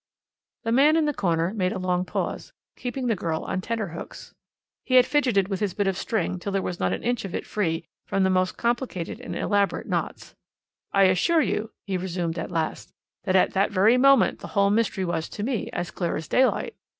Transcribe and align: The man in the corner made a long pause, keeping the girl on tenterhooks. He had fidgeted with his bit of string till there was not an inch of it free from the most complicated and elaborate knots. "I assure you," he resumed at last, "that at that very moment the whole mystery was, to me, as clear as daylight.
The 0.63 0.71
man 0.71 0.97
in 0.97 1.05
the 1.05 1.13
corner 1.13 1.53
made 1.53 1.71
a 1.73 1.77
long 1.77 2.05
pause, 2.05 2.53
keeping 2.75 3.05
the 3.05 3.15
girl 3.15 3.43
on 3.43 3.61
tenterhooks. 3.61 4.33
He 4.83 4.95
had 4.95 5.05
fidgeted 5.05 5.47
with 5.47 5.59
his 5.59 5.75
bit 5.75 5.85
of 5.85 5.95
string 5.95 6.39
till 6.39 6.51
there 6.51 6.63
was 6.63 6.79
not 6.79 6.91
an 6.91 7.03
inch 7.03 7.23
of 7.23 7.35
it 7.35 7.45
free 7.45 7.85
from 8.07 8.23
the 8.23 8.31
most 8.31 8.57
complicated 8.57 9.21
and 9.21 9.35
elaborate 9.35 9.85
knots. 9.87 10.33
"I 10.91 11.03
assure 11.03 11.41
you," 11.41 11.69
he 11.85 11.97
resumed 11.97 12.39
at 12.39 12.49
last, 12.49 12.91
"that 13.25 13.35
at 13.35 13.53
that 13.53 13.69
very 13.69 13.95
moment 13.99 14.39
the 14.39 14.47
whole 14.57 14.71
mystery 14.71 15.05
was, 15.05 15.29
to 15.29 15.43
me, 15.43 15.69
as 15.71 15.91
clear 15.91 16.15
as 16.15 16.27
daylight. 16.27 16.73